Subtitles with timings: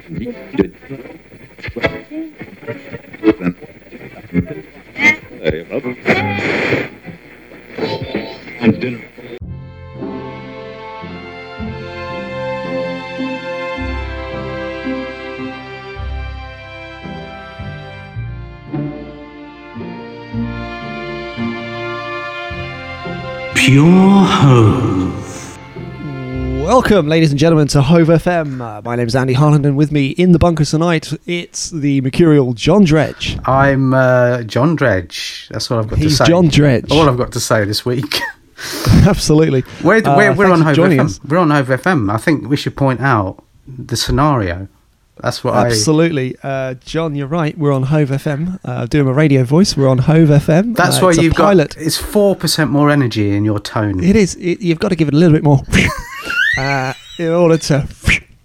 [26.84, 28.60] Welcome, ladies and gentlemen, to Hove FM.
[28.60, 32.02] Uh, my name is Andy Harland, and with me in the bunker tonight, it's the
[32.02, 33.38] mercurial John Dredge.
[33.46, 35.48] I'm uh, John Dredge.
[35.50, 36.30] That's all I've got He's to say.
[36.30, 36.91] John Dredge.
[36.91, 38.20] All I've got to say this week.
[39.08, 39.64] Absolutely.
[39.82, 41.05] we're Uh, we're, we're on for Hove FM.
[41.05, 41.22] us.
[41.24, 42.12] We're on Hove FM.
[42.14, 44.68] I think we should point out the scenario.
[45.22, 46.36] That's what Absolutely.
[46.44, 47.58] Uh, John, you're right.
[47.58, 48.60] We're on Hove FM.
[48.66, 49.77] Uh, doing a radio voice.
[49.77, 50.76] We're on Hove FM.
[50.76, 51.76] That's uh, why you've pilot.
[51.76, 51.82] got.
[51.82, 54.04] It's four percent more energy in your tone.
[54.04, 54.36] It is.
[54.36, 55.62] It, you've got to give it a little bit more
[56.57, 57.88] uh, in order to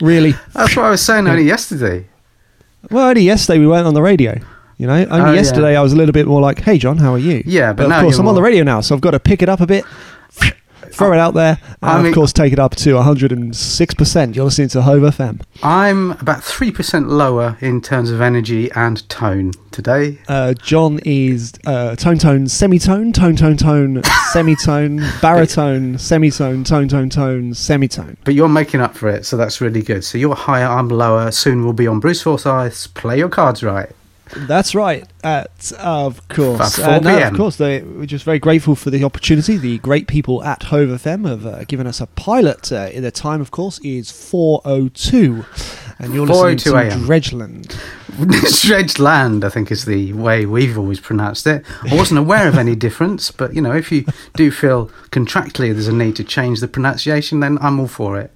[0.01, 0.33] really.
[0.55, 2.07] That's what I was saying only yesterday.
[2.91, 4.39] Well, only yesterday we weren't on the radio.
[4.79, 5.33] You know, only Oh, yeah.
[5.33, 7.85] yesterday I was a little bit more like, "Hey, John, how are you?" Yeah, but
[7.85, 9.61] of now course I'm on the radio now, so I've got to pick it up
[9.61, 9.85] a bit,
[10.99, 14.37] throw it out there, and I mean- of course take it up to 106 percent.
[14.37, 15.41] You're listening to Hove FM.
[15.63, 20.19] I'm about three percent lower in terms of energy and tone today.
[20.29, 27.09] Uh, John is uh, tone tone semitone tone tone tone semitone baritone semitone tone tone
[27.11, 28.17] tone semitone.
[28.25, 30.05] But you're making up for it, so that's really good.
[30.05, 31.31] So you're higher, I'm lower.
[31.31, 33.91] Soon we'll be on Bruce Forsyth's Play Your Cards Right.
[34.37, 35.05] That's right.
[35.25, 37.57] At of course, Uh, no, of course.
[37.57, 39.57] They, we're just very grateful for the opportunity.
[39.57, 42.71] The great people at Hove FM have uh, given us a pilot.
[42.73, 45.45] Uh, the time, of course, is 4:02,
[45.99, 47.01] and you're listening to 4:02 AM.
[47.05, 47.77] Dredgeland.
[48.63, 51.65] Dredged land, I think, is the way we've always pronounced it.
[51.91, 55.89] I wasn't aware of any difference, but you know, if you do feel contractually there's
[55.89, 58.33] a need to change the pronunciation, then I'm all for it.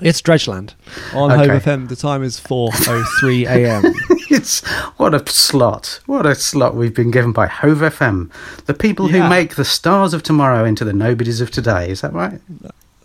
[0.00, 0.74] It's Dredgeland
[1.12, 1.48] on Okay.
[1.48, 1.88] Hove FM.
[1.88, 3.92] The time is 4:03 a.m.
[4.30, 4.60] it's
[4.96, 6.00] what a slot!
[6.06, 8.30] What a slot we've been given by Hove FM,
[8.66, 9.24] the people Yeah.
[9.24, 11.90] who make the stars of tomorrow into the nobodies of today.
[11.90, 12.40] Is that right?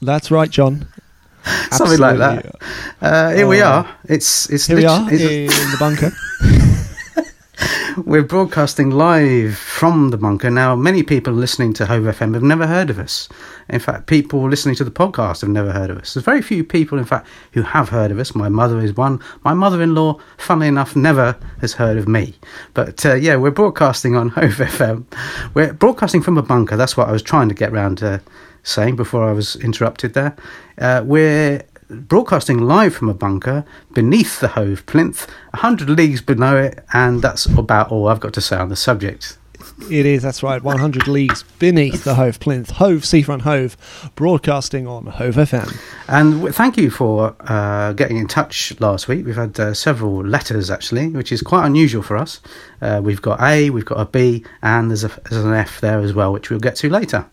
[0.02, 0.88] That's right, John.
[1.72, 2.52] Something like Absolutely.
[3.02, 3.06] that.
[3.14, 3.68] Uh, here we Oh.
[3.68, 3.90] are.
[4.06, 5.22] It's it's Here we are it's-
[5.66, 6.12] in the bunker.
[8.04, 10.50] We're broadcasting live from the bunker.
[10.50, 13.30] Now, many people listening to Hove FM have never heard of us.
[13.70, 16.14] In fact, people listening to the podcast have never heard of us.
[16.14, 18.36] There's very few people, in fact, who have heard of us.
[18.36, 19.22] My mother is one.
[19.46, 22.36] My mother in law, funnily enough, never has heard of me.
[22.74, 25.06] But uh, yeah, we're broadcasting on Hove FM.
[25.54, 26.76] We're broadcasting from a bunker.
[26.76, 28.20] That's what I was trying to get round to
[28.64, 30.36] saying before I was interrupted there.
[30.78, 36.84] Uh, we're broadcasting live from a bunker beneath the Hove plinth, 100 leagues below it,
[36.94, 39.38] and that's about all I've got to say on the subject.
[39.90, 42.72] It is, that's right, 100 leagues beneath the Hove plinth.
[42.72, 43.75] Hove, Seafront Hove,
[44.16, 45.78] broadcasting on Hove FM.
[46.07, 49.25] And w- thank you for uh, getting in touch last week.
[49.25, 52.41] We've had uh, several letters actually, which is quite unusual for us.
[52.81, 56.00] Uh, we've got A, we've got a B, and there's, a, there's an F there
[56.00, 57.25] as well, which we'll get to later.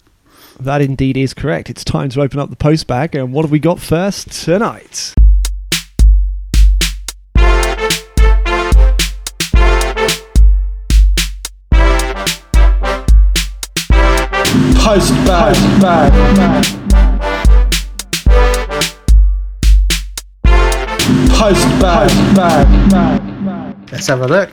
[0.63, 1.71] That indeed is correct.
[1.71, 5.13] It's time to open up the post bag, and what have we got first tonight?
[14.79, 15.57] Post bag.
[21.33, 23.32] Post bag.
[23.93, 24.51] Let's have a look.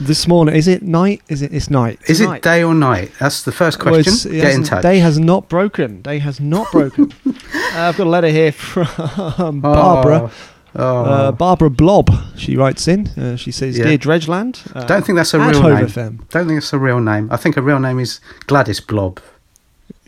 [0.00, 1.20] This morning, is it night?
[1.28, 1.52] Is it?
[1.52, 1.98] It's night.
[2.06, 3.10] Is it day or night?
[3.18, 4.12] That's the first question.
[4.32, 4.82] it Get in touch.
[4.82, 6.02] Day has not broken.
[6.02, 7.12] Day has not broken.
[7.26, 7.32] uh,
[7.74, 10.30] I've got a letter here from Oh, Barbara.
[10.76, 12.10] Oh, Uh, Barbara Blob.
[12.36, 13.08] She writes in.
[13.08, 13.86] Uh, she says, Yeah.
[13.86, 15.86] "Dear Dredgeland, uh, don't think that's a real name.
[15.86, 16.28] FM.
[16.30, 17.28] Don't think it's a real name.
[17.32, 19.18] I think a real name is Gladys Blob.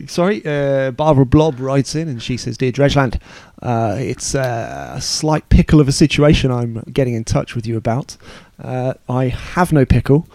[0.07, 3.19] Sorry, uh, Barbara Blob writes in and she says, Dear Dredgeland,
[3.61, 7.75] uh, it's uh, a slight pickle of a situation I'm getting in touch with you
[7.75, 8.15] about.
[8.61, 10.27] Uh, I have no pickle.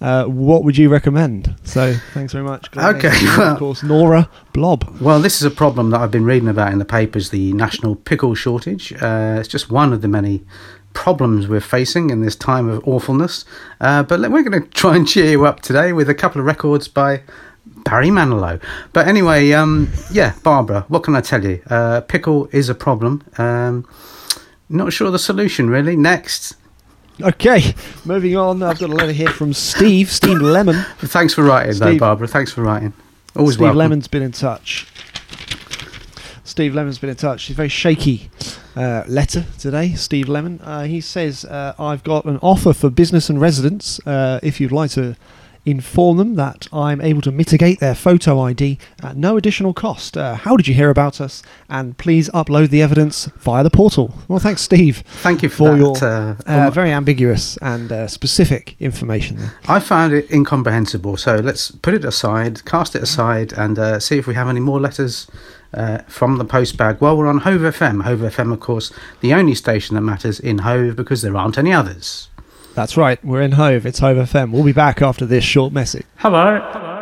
[0.00, 1.54] Uh, what would you recommend?
[1.64, 2.70] So, thanks very much.
[2.70, 3.04] Gladys.
[3.04, 5.00] Okay, And well- of course, Nora Blob.
[5.00, 7.96] Well, this is a problem that I've been reading about in the papers the national
[7.96, 8.92] pickle shortage.
[8.94, 10.42] Uh, it's just one of the many
[10.94, 13.44] problems we're facing in this time of awfulness.
[13.80, 16.46] Uh, but we're going to try and cheer you up today with a couple of
[16.46, 17.22] records by
[17.84, 18.62] Barry Manilow.
[18.94, 21.60] But anyway, um, yeah, Barbara, what can I tell you?
[21.68, 23.22] Uh, pickle is a problem.
[23.36, 23.86] Um,
[24.70, 25.96] not sure the solution, really.
[25.96, 26.56] Next.
[27.20, 27.74] Okay,
[28.04, 28.62] moving on.
[28.62, 30.76] I've got a letter here from Steve, Steve Lemon.
[30.98, 32.28] Thanks for writing, though, Barbara.
[32.28, 32.92] Thanks for writing.
[33.34, 33.78] Always Steve welcome.
[33.78, 34.86] Lemon's been in touch.
[36.44, 37.44] Steve Lemon's been in touch.
[37.44, 38.30] He's a very shaky
[38.76, 39.94] uh, letter today.
[39.94, 40.60] Steve Lemon.
[40.62, 43.98] Uh, he says, uh, "I've got an offer for business and residence.
[44.06, 45.16] Uh, if you'd like to
[45.66, 50.16] inform them that I'm able to mitigate their photo ID at no additional cost.
[50.16, 51.42] Uh, how did you hear about us?
[51.68, 54.14] And please upload the evidence via the portal.
[54.28, 55.02] Well, thanks, Steve.
[55.06, 59.54] Thank you for for your uh, uh, um, very ambiguous and uh, specific information there.
[59.68, 61.16] I found it incomprehensible.
[61.16, 64.60] So let's put it aside, cast it aside, and uh, see if we have any
[64.60, 65.26] more letters
[65.74, 67.00] uh, from the post bag.
[67.00, 68.02] Well, we're on Hove FM.
[68.02, 71.72] Hove FM, of course, the only station that matters in Hove because there aren't any
[71.72, 72.28] others.
[72.76, 73.22] That's right.
[73.24, 73.86] We're in Hove.
[73.86, 74.50] It's Hove FM.
[74.52, 76.04] We'll be back after this short message.
[76.16, 76.60] Hello.
[76.62, 76.92] Hello.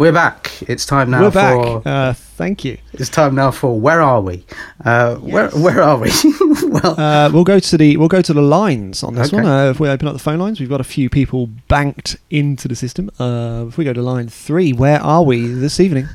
[0.00, 0.50] We're back.
[0.62, 1.80] It's time now We're for.
[1.82, 1.86] back.
[1.86, 2.78] Uh, thank you.
[2.94, 4.44] It's time now for where are we?
[4.84, 6.10] Uh, Where where are we?
[6.68, 9.36] well, Uh, we'll go to the we'll go to the lines on this Okay.
[9.42, 9.46] one.
[9.46, 12.66] Uh, if we open up the phone lines, we've got a few people banked into
[12.66, 13.10] the system.
[13.20, 16.08] Uh, if we go to line three, where are we this evening?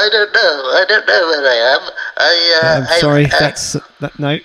[0.00, 0.54] I don't know.
[0.80, 1.82] I don't know where I am.
[2.16, 4.38] I, uh, I'm sorry, I, I, that's that, no.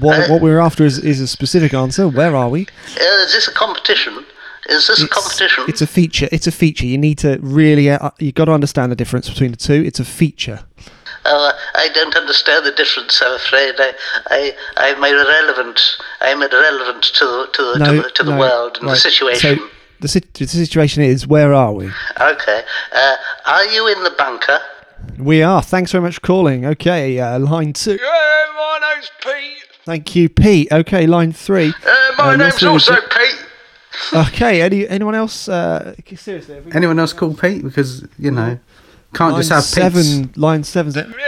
[0.00, 2.08] What, what we're after is, is a specific answer.
[2.08, 2.62] Where are we?
[2.62, 4.24] Uh, is this a competition?
[4.68, 5.64] Is this a competition?
[5.68, 6.28] It's a feature.
[6.32, 6.84] It's a feature.
[6.84, 7.88] You need to really.
[7.90, 9.82] Uh, you got to understand the difference between the two.
[9.86, 10.60] It's a feature.
[11.24, 13.20] Oh, I don't understand the difference.
[13.22, 13.74] I'm afraid.
[13.78, 13.92] I,
[14.28, 15.80] I, I'm irrelevant.
[16.20, 18.94] I'm irrelevant to the to the No, to the, to the no, world and right.
[18.94, 19.58] the situation.
[19.58, 19.68] So
[20.00, 21.90] the, sit- the situation is, where are we?
[22.20, 22.62] Okay.
[22.94, 23.16] Uh,
[23.46, 24.58] are you in the bunker?
[25.18, 25.62] We are.
[25.62, 26.64] Thanks very much for calling.
[26.66, 27.92] Okay, uh, line two.
[27.92, 29.64] Yeah, my name's Pete.
[29.84, 30.68] Thank you, Pete.
[30.70, 31.68] Okay, line three.
[31.86, 33.44] Uh, my Uh, name's also to- Pete.
[34.14, 35.48] Okay, any anyone else?
[35.48, 37.64] Uh, seriously, have we got anyone else called Pete?
[37.64, 38.58] Because you know,
[39.14, 40.26] can't line just have seven.
[40.28, 40.36] Pete's.
[40.38, 41.14] Line seven.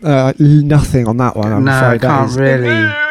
[0.00, 1.52] Uh, l- nothing on that one.
[1.52, 2.00] I'm No, I afraid.
[2.02, 3.07] That can't is- really.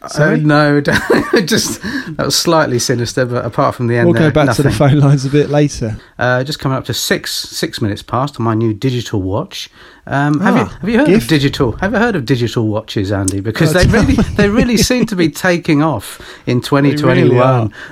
[0.00, 0.16] Won't get you.
[0.16, 0.34] Sorry?
[0.34, 0.80] Uh, no,
[1.46, 4.62] just that was slightly sinister, but apart from the end, We'll there, go back to
[4.62, 5.96] the phone lines a bit later.
[6.18, 9.68] Uh, just coming up to six six minutes past on my new digital watch.
[10.06, 11.22] Um, have you Ah, have you heard gift?
[11.24, 11.72] of digital?
[11.72, 13.40] Have you heard of digital watches, Andy?
[13.40, 17.30] Because Uh, they really they really seem to be taking off in 2021.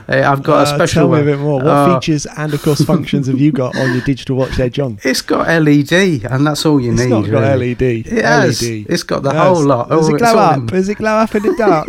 [0.08, 0.22] really.
[0.22, 1.02] Uh, I've got a Uh, special.
[1.08, 1.56] Tell me a bit more.
[1.62, 4.70] What Oh, features and, of course, functions have you got on your digital watch there,
[4.70, 4.98] John?
[5.04, 7.10] It's got LED, and that's all you It's need.
[7.10, 7.74] not got E really.
[7.74, 8.06] LED.
[8.06, 8.62] It has.
[8.62, 9.90] It's got the whole lot.
[9.90, 10.66] Does Oh, it glow up?
[10.66, 11.88] Does it glow up in the dark?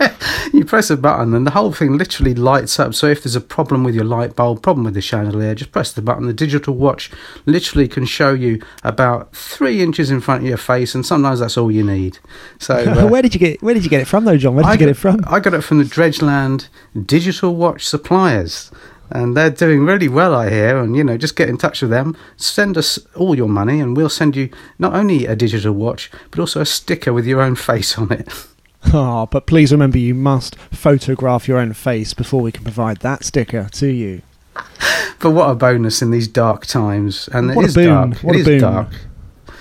[0.52, 2.94] you press a button and the whole thing literally lights up.
[2.94, 5.92] So if there's a problem with your light bulb, problem with the chandelier, just press
[5.92, 6.26] the button.
[6.26, 7.10] The digital watch
[7.46, 11.56] literally can show you about three inches in front of your face, and sometimes that's
[11.56, 12.18] all you need.
[12.58, 12.74] So
[13.04, 13.62] uh, where did you get?
[13.62, 14.54] Where did you get it from, though, John?
[14.54, 15.24] Where did I you get got- it from?
[15.26, 16.68] I got it from the Dredgeland
[17.06, 18.70] Digital Watch Suppliers.
[19.12, 20.78] And they're doing really well, I hear.
[20.78, 22.16] And, you know, just get in touch with them.
[22.36, 26.38] Send us all your money, and we'll send you not only a digital watch, but
[26.38, 28.28] also a sticker with your own face on it.
[28.92, 33.24] Oh, but please remember you must photograph your own face before we can provide that
[33.24, 34.22] sticker to you.
[35.22, 37.28] But what a bonus in these dark times.
[37.30, 38.16] And What it a is boon, dark.
[38.22, 38.60] what It a is boon.
[38.60, 38.88] dark.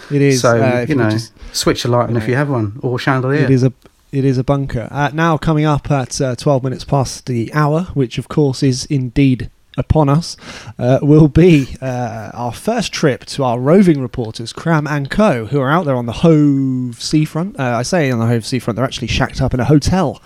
[0.09, 0.39] It is.
[0.41, 3.41] so, uh, you know, just- switch a light on if you have one, or chandelier.
[3.43, 3.73] It is a
[4.13, 4.87] it is a bunker.
[4.89, 8.85] Uh, now coming up at uh, 12 minutes past the hour, which of course is
[8.85, 10.37] indeed upon us,
[10.77, 15.59] uh, will be uh, our first trip to our roving reporters, Cram and Co, who
[15.59, 17.59] are out there on the Hove seafront.
[17.59, 20.21] Uh, I say on the Hove seafront, they're actually shacked up in a hotel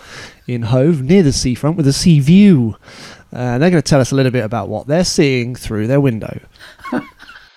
[0.48, 2.76] in Hove near the seafront with a sea view.
[3.32, 6.00] Uh, they're going to tell us a little bit about what they're seeing through their
[6.00, 6.40] window.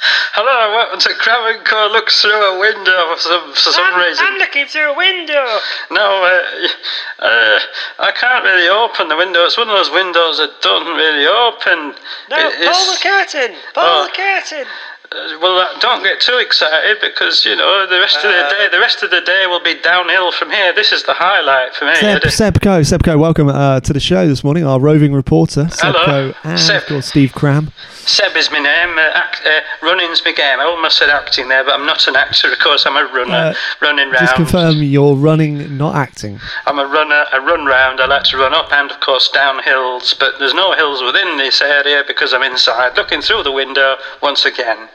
[0.00, 1.88] Hello, welcome to Cram and Co.
[1.90, 4.26] Looks through a window for some, for some I'm, reason.
[4.28, 5.44] I'm looking through a window.
[5.90, 7.58] No, uh, uh,
[8.04, 9.44] I can't really open the window.
[9.44, 11.96] It's one of those windows that don't really open.
[12.28, 13.56] No, It- pull the curtain.
[13.72, 14.04] Pull Oh.
[14.04, 14.66] the curtain.
[15.12, 18.68] uh, well, uh, don't get too excited because you know the rest of the day.
[18.70, 20.74] The rest of the day will be downhill from here.
[20.74, 21.94] This is the highlight for me.
[21.96, 24.66] Seb, Uh, Seb Coe, Sebco, welcome uh, to the show this morning.
[24.66, 25.92] Our roving reporter, Hello.
[25.92, 26.82] Seb Coe, and Seb.
[26.82, 27.72] of course Steve Cram.
[28.06, 28.96] Seb is my name.
[28.96, 30.60] Uh, act, uh, running's my game.
[30.60, 32.52] I almost said acting there, but I'm not an actor.
[32.52, 34.20] Of course, I'm a runner, Uh, running round.
[34.20, 36.40] Just confirm you're running, not acting.
[36.66, 37.26] I'm a runner.
[37.32, 38.00] I run round.
[38.00, 40.14] I like to run up and, of course, down hills.
[40.18, 44.44] But there's no hills within this area because I'm inside, looking through the window once
[44.46, 44.88] again.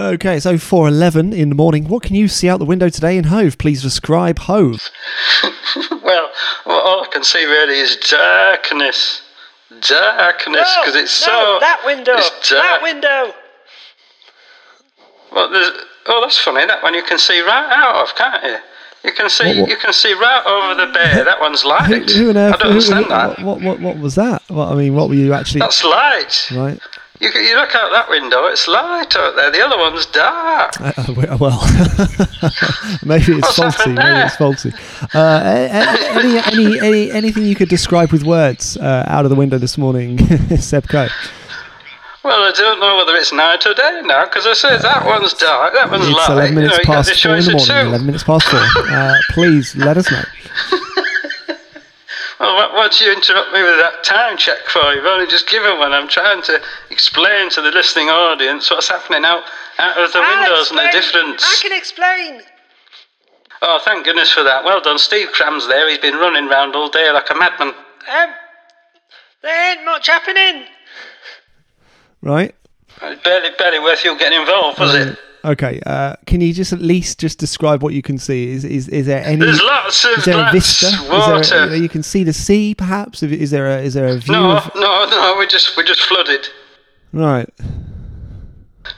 [0.00, 1.88] Okay, so 4.11 in the morning.
[1.88, 3.58] What can you see out the window today in Hove?
[3.58, 4.90] Please describe Hove.
[5.90, 6.30] well,
[6.64, 9.22] well, all I can see really is darkness.
[9.70, 11.58] Darkness, No, because it's no, so.
[11.60, 12.16] that window.
[12.16, 13.34] That window.
[15.32, 15.70] Well, there's,
[16.06, 16.64] oh, that's funny.
[16.66, 18.56] That one you can see right out of, can't you?
[19.04, 21.22] You can see, What- what- you can see right over the bay.
[21.22, 22.10] That one's Who, light.
[22.10, 22.52] who on I earth?
[22.52, 23.38] don't who- understand who- that.
[23.40, 24.42] What, what, what was that?
[24.48, 25.60] What, I mean, what were you actually.
[25.60, 26.50] That's light.
[26.54, 26.80] Right.
[27.20, 28.46] You, you look out that window.
[28.46, 29.50] It's light out there.
[29.50, 30.80] The other one's dark.
[30.80, 31.60] Uh, uh, well,
[33.04, 33.92] maybe it's What's faulty.
[33.92, 34.72] Maybe it's faulty.
[35.12, 35.40] Uh,
[36.14, 39.76] any, any, any, anything you could describe with words uh, out of the window this
[39.76, 40.18] morning,
[40.58, 41.08] Seb Coe?
[42.22, 45.32] Well, I don't know whether it's night or day now, because I say that one's
[45.34, 46.30] dark, that one's It's light.
[46.30, 47.88] 11 minutes you know, past four in the morning.
[47.88, 48.60] 11 minutes past four.
[48.60, 50.22] Uh, please let us know.
[52.40, 54.94] Well, what, what do you interrupt me with that time check for?
[54.94, 55.92] You've only just given one.
[55.92, 59.42] I'm trying to explain to the listening audience what's happening out,
[59.78, 61.42] out of the I'll windows and the difference.
[61.44, 62.42] I can explain.
[63.60, 64.64] Oh, thank goodness for that.
[64.64, 64.98] Well done.
[64.98, 65.88] Steve Cram's there.
[65.88, 67.68] He's been running round all day like a madman.
[67.68, 68.30] Um,
[69.42, 70.64] there ain't much happening.
[72.22, 72.54] Right.
[73.02, 75.18] It's barely, barely worth you getting involved, was it?
[75.52, 75.80] Okay.
[75.86, 78.48] Uh, can you just at least just describe what you can see?
[78.50, 79.36] Is is, is there any?
[79.44, 80.90] There's lots of is there a vista?
[81.10, 81.40] water.
[81.40, 83.22] Is there, you can see the sea, perhaps.
[83.22, 84.34] Is- there a is there a view?
[84.34, 85.36] no, Of, no, no.
[85.38, 86.48] We just we just flooded.
[87.12, 87.48] right.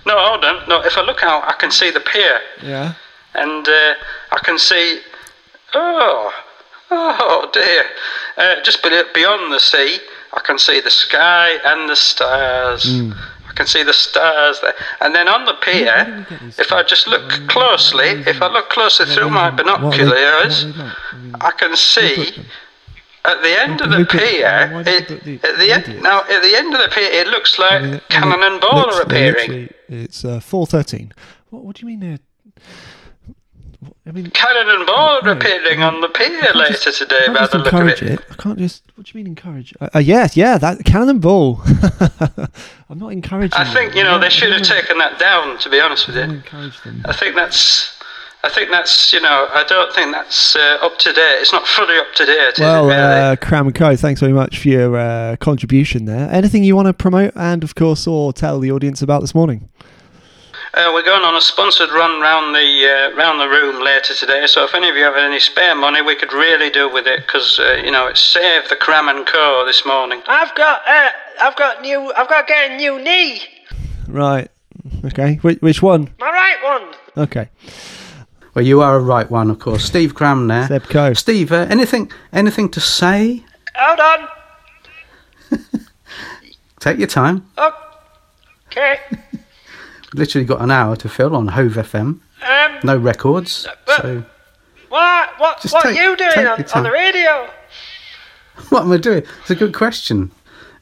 [0.06, 0.68] No, hold on.
[0.68, 2.94] No, if I look out, I can see the pier, Yeah.
[3.34, 3.94] and uh,
[4.32, 5.00] I can see.
[5.74, 6.32] Oh,
[6.90, 7.84] oh dear.
[8.36, 9.98] Uh, just beyond the sea,
[10.32, 12.84] I can see the sky and the stars.
[12.88, 13.12] Hmm.
[13.50, 14.74] I can see the stars there.
[15.00, 16.26] And then on the pier,
[16.58, 20.00] if I just look closely, if I look closely through my What are they- what
[20.00, 20.64] are binoculars?
[21.40, 22.44] I can see
[23.24, 24.70] at the end of the pier.
[24.72, 27.10] why It, you put the at the end, now at the end of the pier,
[27.20, 29.68] it looks like Cannon and Ball are appearing.
[29.88, 31.12] It's uh, four thirteen.
[31.50, 32.18] What, what do you mean they're?
[34.10, 37.52] I mean, Cannon and Ball appearing on the pier later today, I can't by just
[37.52, 38.20] the look of encourage it.
[38.28, 38.82] I can't just.
[38.96, 39.72] What do you mean encourage?
[39.80, 41.60] Uh, uh, yes, yeah, that cannon and ball.
[42.90, 43.52] I'm not encouraging.
[43.56, 45.58] I think you know they should have taken that down.
[45.58, 47.02] To be honest with you, encourage them.
[47.04, 47.96] I think that's.
[48.42, 51.38] I think that's you know I don't think that's uh, up to date.
[51.40, 52.58] It's not fully up to date.
[52.58, 52.96] Well, really?
[52.96, 53.94] uh, Cram and Co.
[53.94, 56.28] Thanks very much for your uh, contribution there.
[56.32, 59.68] Anything you want to promote and, of course, or tell the audience about this morning?
[60.80, 64.46] Uh, we're going on a sponsored run round the uh, round the room later today.
[64.46, 67.20] So if any of you have any spare money, we could really do with it
[67.26, 69.62] because uh, you know it's saved the Cram and Co.
[69.66, 70.22] this morning.
[70.26, 71.10] I've got, uh,
[71.42, 73.42] I've got new, I've got to get a new knee.
[74.08, 74.48] Right.
[75.04, 75.34] Okay.
[75.42, 76.14] Which, which one?
[76.18, 77.24] My right one.
[77.24, 77.50] Okay.
[78.54, 79.84] Well, you are a right one, of course.
[79.84, 80.66] Steve Cram there.
[80.66, 81.12] Seb Coe.
[81.12, 83.44] Steve, uh, anything anything to say?
[83.74, 84.28] Hold on.
[86.80, 87.50] Take your time.
[88.68, 89.00] Okay.
[90.14, 92.20] Literally got an hour to fill on Hove FM.
[92.42, 93.66] Um, No records.
[93.86, 94.24] but- So
[94.88, 97.48] what, what, what take- are you doing on, on the radio?
[98.70, 99.22] what am I doing?
[99.40, 100.32] It's a good question.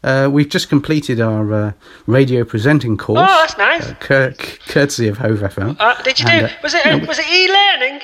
[0.02, 1.72] Uh, we've just completed our uh,
[2.06, 3.18] radio presenting course.
[3.20, 3.84] Oh, that's nice.
[3.90, 4.34] uh, cur-
[4.68, 5.76] courtesy of Hove FM.
[5.78, 6.54] Uh, did you And, do?
[6.54, 6.86] uh, Was it?
[6.86, 8.00] no, was it e-learning?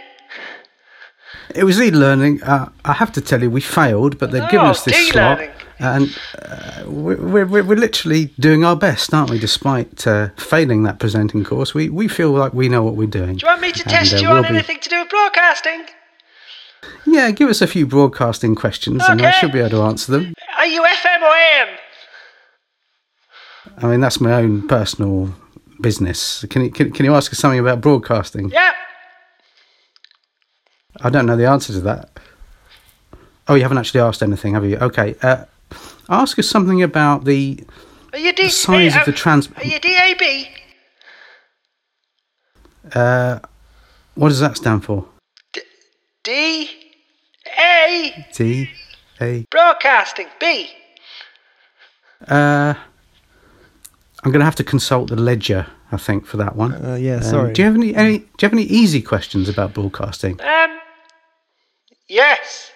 [1.54, 2.42] It was e-learning.
[2.42, 5.38] Uh, I have to tell you, we failed, but they've given Oh, us this slot,
[5.40, 5.54] e-learning.
[5.78, 7.16] And uh, we're,
[7.46, 9.38] we're, we're literally doing our best, aren't we?
[9.38, 13.36] Despite uh, failing that presenting course, we, we feel like we know what we're doing.
[13.36, 15.00] Do you want me to And, test uh, you we'll on be- anything to do
[15.00, 15.86] with broadcasting?
[17.06, 20.34] Yeah, give us a few broadcasting questions, and I should be able to answer them.
[20.58, 21.68] Are you FM or AM?
[23.78, 25.34] I mean, that's my own personal
[25.80, 26.44] business.
[26.50, 28.50] Can you can, can you ask us something about broadcasting?
[28.50, 28.72] Yeah.
[31.00, 32.10] I don't know the answer to that.
[33.48, 34.76] Oh, you haven't actually asked anything, have you?
[34.76, 35.16] Okay.
[35.22, 35.44] Uh,
[36.08, 37.64] ask us something about the
[38.12, 38.44] Are you D?
[38.44, 40.22] The size are, of the trans- Are you DAB?
[42.94, 43.38] Uh,
[44.14, 45.06] what does that stand for?
[46.22, 46.70] D.
[47.58, 48.26] A.
[48.32, 48.70] T
[49.20, 49.46] A.
[49.50, 50.26] Broadcasting.
[50.40, 50.70] B.
[52.28, 52.74] Uh,
[54.24, 56.72] I'm going to have to consult the ledger, I think, for that one.
[56.72, 57.52] Uh, yeah, Um, sorry.
[57.52, 58.18] do you have any, any?
[58.18, 60.40] Do you have any easy questions about broadcasting?
[60.40, 60.78] Um.
[62.08, 62.70] Yes.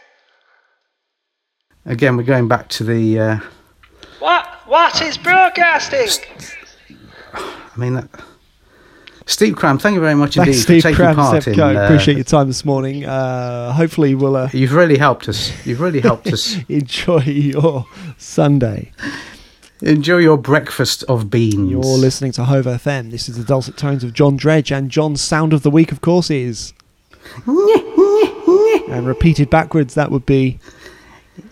[1.88, 3.18] Again, we're going back to the.
[3.18, 3.38] Uh,
[4.18, 4.46] What?
[4.66, 6.08] What is broadcasting?
[7.34, 8.08] I mean, that,
[9.24, 11.58] Steve Cram, thank you very much Thanks, indeed Steve for taking Cram, part Seb in.
[11.58, 11.68] Co.
[11.76, 13.06] uh, Appreciate your time this morning.
[13.06, 15.50] Uh, hopefully, we'll uh, You've really helped us.
[15.66, 17.86] You've really helped us enjoy your
[18.18, 18.92] Sunday.
[19.80, 21.70] enjoy your breakfast of beans.
[21.70, 23.10] You're listening to Hove FM.
[23.10, 26.02] This is the dulcet tones of John Dredge, and John's sound of the week, of
[26.02, 26.74] course, is.
[27.46, 30.58] and repeated backwards, that would be.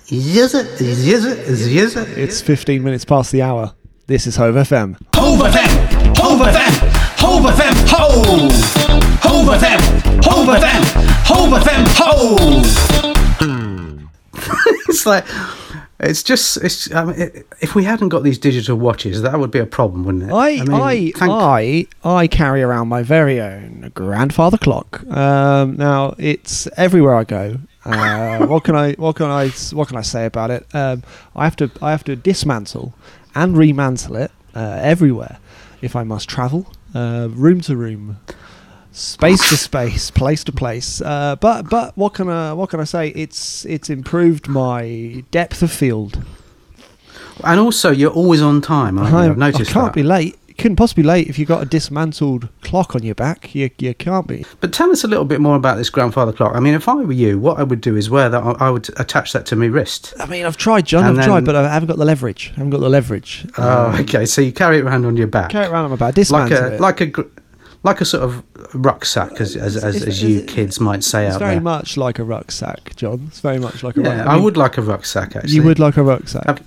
[0.09, 1.97] Yes, yes, yes.
[1.97, 3.75] It's 15 minutes past the hour.
[4.07, 4.97] This is Hove FM.
[5.15, 6.73] Hove FM, Hove FM,
[7.19, 8.53] Hove FM, Hove!
[9.21, 9.81] Hove FM,
[10.25, 10.83] Hove FM,
[11.25, 12.67] Hove FM, Hove!
[14.89, 15.25] It's like
[15.99, 16.93] it's just it's.
[16.95, 20.05] I mean, it, if we hadn't got these digital watches, that would be a problem,
[20.05, 20.33] wouldn't it?
[20.33, 25.05] I mean, I thank- I I carry around my very own grandfather clock.
[25.11, 27.59] Um, now it's everywhere I go.
[27.87, 30.67] Uh, what can I what can I what can I say about it?
[30.75, 31.03] Um,
[31.35, 32.93] I have to I have to dismantle
[33.35, 35.39] and remantle it uh, everywhere
[35.83, 38.17] if I must travel, uh, room to room,
[38.93, 41.01] space to space, place to place.
[41.01, 43.09] Uh, but but what can I what can I say?
[43.09, 46.23] It's it's improved my depth of field.
[47.45, 48.99] and also you're always on time.
[48.99, 49.95] I'm- I've noticed I can't that.
[49.95, 50.37] be late.
[50.57, 53.55] Couldn't possibly be late if you've got a dismantled clock on your back.
[53.55, 54.45] You you can't be.
[54.61, 56.55] But tell us a little bit more about this grandfather clock.
[56.55, 58.43] I mean, if I were you, what I would do is wear that.
[58.61, 60.15] I would attach that to my wrist.
[60.19, 61.05] I mean, I've tried, John.
[61.05, 62.51] And I've tried, but I haven't got the leverage.
[62.55, 63.47] I haven't got the leverage.
[63.59, 64.27] Oh, Um, okay.
[64.27, 66.07] So you carry it around on your back, carry it around on my back.
[66.09, 66.81] like Dismantle a it.
[66.81, 67.23] like a gr-
[67.83, 68.43] like a sort of
[68.75, 71.29] rucksack, as as, as, as you kids might say out there.
[71.29, 71.61] It's out very there.
[71.63, 73.27] much like a rucksack, John.
[73.29, 74.27] It's very much like a Yeah, rucksack.
[74.29, 75.37] I would like a rucksack.
[75.37, 76.47] Actually, You would like a rucksack.
[76.47, 76.63] Have-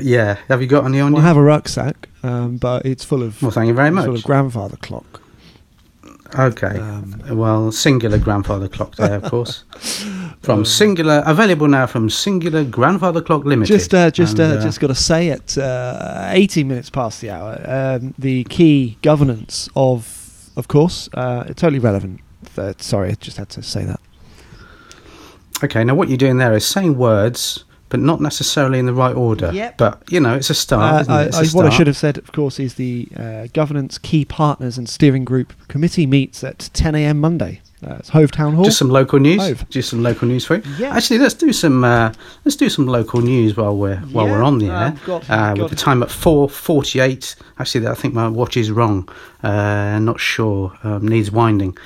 [0.00, 0.36] Yeah.
[0.48, 1.24] Have you got any on Well, you?
[1.24, 4.18] I have a rucksack, um, but it's full of Well, thank you very full much.
[4.18, 5.20] of grandfather clock.
[6.36, 6.78] Okay.
[6.78, 9.64] Um, well, singular grandfather clock there, of course.
[10.42, 13.72] From singular, available now from Singular Grandfather Clock Limited.
[13.72, 17.30] Just, uh, just, And, uh, just got to say, at uh, 18 minutes past the
[17.30, 22.20] hour, um, the key governance of, of course, uh, totally relevant.
[22.58, 24.00] Uh, sorry, I just had to say that.
[25.62, 29.14] Okay, now what you're doing there is saying words, but not necessarily in the right
[29.14, 29.50] order.
[29.52, 29.76] Yep.
[29.78, 30.94] But you know, it's a start.
[30.94, 31.16] Uh, isn't it?
[31.16, 33.98] I, It's a I, what I should have said, of course, is the uh, governance
[33.98, 37.20] key partners and steering group committee meets at 10 a.m.
[37.20, 37.60] Monday.
[37.86, 38.64] Uh, it's Hove Town Hall.
[38.64, 39.42] Just some local news.
[39.42, 39.68] Hove.
[39.68, 40.62] Just some local news for you.
[40.78, 40.96] Yeah.
[40.96, 41.84] Actually, let's do some.
[41.84, 42.14] Uh,
[42.46, 44.94] let's do some local news while we're while Yeah, we're on the air.
[45.04, 47.36] got- uh, got- with the time at four forty-eight.
[47.58, 49.06] Actually, I think my watch is wrong.
[49.42, 50.72] Uh, not sure.
[50.82, 51.76] Um, needs winding.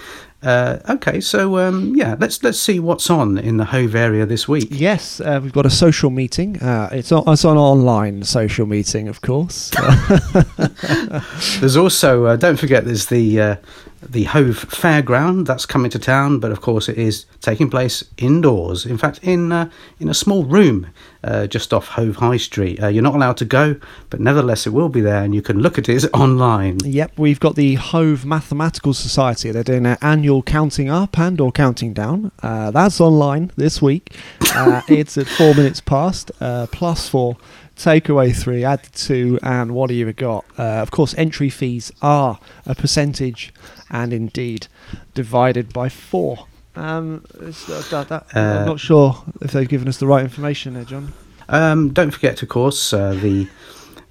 [0.42, 4.46] Uh, okay, so um, yeah, let's let's see what's on in the Hove area this
[4.46, 4.68] week.
[4.70, 6.62] Yes, uh, we've got a social meeting.
[6.62, 9.70] Uh, it's, on, it's an online social meeting, of course.
[11.60, 13.56] There's also uh, don't forget there's the uh,
[14.02, 18.86] the Hove Fairground that's coming to town, but of course it is taking place indoors.
[18.86, 20.86] In fact, in uh, in a small room
[21.24, 22.82] uh, just off Hove High Street.
[22.82, 23.76] Uh, you're not allowed to go,
[24.10, 26.78] but nevertheless it will be there, and you can look at it online.
[26.84, 29.50] Yep, we've got the Hove Mathematical Society.
[29.50, 32.32] They're doing their annual counting up and or counting down.
[32.42, 34.16] Uh, that's online this week.
[34.54, 36.30] Uh, it's at four minutes past.
[36.40, 37.36] Uh, plus four,
[37.76, 40.44] take away three, add two, and what have you got?
[40.58, 43.52] Uh, of course, entry fees are a percentage,
[43.90, 44.66] and indeed
[45.14, 46.46] divided by four.
[46.76, 50.22] Um, it's, uh, that, that, Uh, I'm not sure if they've given us the right
[50.22, 51.12] information there, John.
[51.48, 53.48] Um, don't forget, of course, uh, the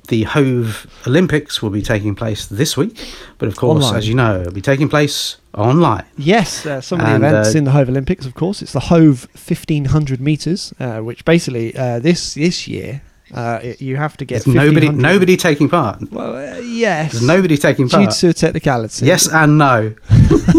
[0.07, 2.97] the Hove Olympics will be taking place this week,
[3.39, 3.97] but of course, Online.
[3.97, 6.05] as you know, it'll be taking place online.
[6.17, 8.61] Yes, uh, some of the And, events uh, in the Hove Olympics, of course.
[8.61, 13.01] It's the Hove 1500 meters, uh, which basically uh, this this year
[13.33, 15.99] uh, it, you have to get nobody nobody taking part.
[16.11, 19.05] Well, uh, yes, There's nobody taking part due to a technicality.
[19.05, 19.93] Yes and no.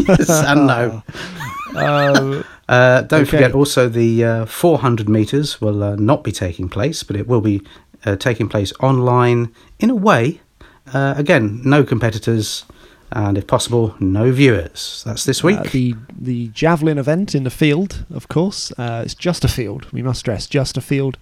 [0.08, 1.02] yes and no.
[1.76, 3.30] Um, Uh, don't Okay.
[3.30, 7.40] forget also the uh, 400 meters will uh, not be taking place, but it will
[7.40, 7.62] be
[8.04, 10.40] uh, taking place online in a way.
[10.92, 12.66] Uh, again, no competitors,
[13.10, 15.02] and if possible, no viewers.
[15.06, 15.58] That's this week.
[15.60, 19.86] uh, the the javelin event in the field, of course, uh, it's just a field.
[19.92, 21.16] We must stress, just a field.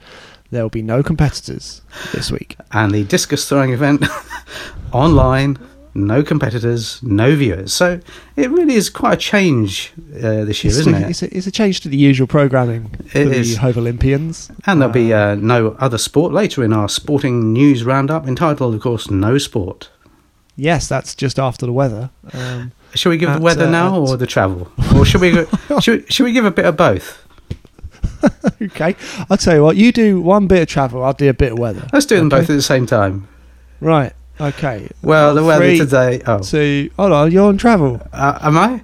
[0.51, 1.83] There will be no competitors
[2.13, 2.57] this week.
[2.73, 4.05] and the discus throwing event
[4.93, 5.59] online,
[5.95, 7.73] no competitors, no viewers.
[7.73, 8.01] So
[8.37, 11.33] it really is quite a change uh, this year, It's, isn't it's, it?
[11.33, 13.57] a, it's a change to the usual programming for It the is.
[13.57, 14.51] Hove Olympians.
[14.67, 18.75] And there'll be Uh, uh, no other sport later in our sporting news roundup, entitled,
[18.75, 19.91] of course, No Sport.
[20.55, 22.11] yes, that's just after the weather.
[22.33, 24.71] Um, Shall we give At, the weather uh, now or the travel?
[24.95, 25.33] Or should we,
[25.81, 27.26] should, we- should we give a bit of both?
[28.63, 28.97] okay,
[29.31, 29.77] I'll tell you what.
[29.77, 31.05] You do one bit of travel.
[31.05, 31.87] I'll do a bit of weather.
[31.93, 32.39] Let's do them Okay.
[32.41, 33.29] both at the same time.
[33.81, 34.13] Right.
[34.41, 34.89] Okay.
[35.03, 36.23] Well, the weather Three, today.
[36.27, 36.91] Oh, Two.
[36.97, 37.31] Hold on.
[37.33, 38.01] You're on travel.
[38.13, 38.83] uh, am I?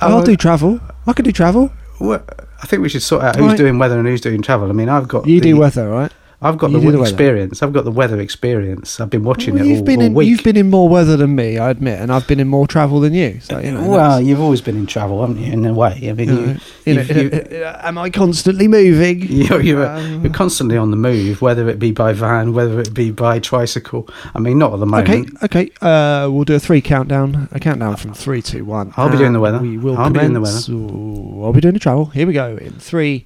[0.00, 0.80] I'll Oh, do travel.
[1.06, 1.70] I can do travel.
[2.00, 2.22] well,
[2.62, 4.68] I think we should sort out who's doing weather and who's doing travel.
[4.70, 6.10] I mean, I've got You the, do weather, right?
[6.44, 7.10] I've got you the, the weather.
[7.10, 7.62] experience.
[7.62, 9.00] I've got the weather experience.
[9.00, 10.14] I've been watching Well, it you've all, been all in.
[10.14, 10.28] week.
[10.28, 13.00] You've been in more weather than me, I admit, and I've been in more travel
[13.00, 13.40] than you.
[13.40, 13.80] So you know.
[13.88, 15.50] well, that's- you've always been in travel, haven't you?
[15.52, 18.68] In a way, I mean, you you, know, you know, you- uh, am I constantly
[18.68, 19.22] moving?
[19.28, 22.92] you're, you're, Um, you're constantly on the move, whether it be by van, whether it
[22.92, 24.08] be by tricycle.
[24.34, 25.08] I mean, not at the moment.
[25.44, 25.70] Okay, okay.
[25.80, 27.48] Uh, we'll do a three countdown.
[27.52, 28.92] A countdown from three, two, one.
[28.98, 29.58] I'll be doing the weather.
[29.60, 32.06] We will I'll be doing the commence- Ooh, I'll be doing the travel.
[32.06, 32.56] Here we go.
[32.60, 33.24] In three,